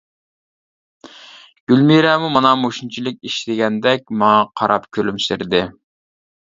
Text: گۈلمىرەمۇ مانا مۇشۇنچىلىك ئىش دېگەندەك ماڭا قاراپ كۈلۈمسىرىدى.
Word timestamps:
گۈلمىرەمۇ 1.73 2.33
مانا 2.39 2.55
مۇشۇنچىلىك 2.63 3.21
ئىش 3.31 3.37
دېگەندەك 3.53 4.11
ماڭا 4.25 4.43
قاراپ 4.59 4.91
كۈلۈمسىرىدى. 5.01 5.65